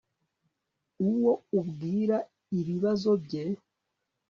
uwo 1.09 1.31
ubwira 1.59 2.17
ibibazo 2.59 3.09
bye 3.23 3.43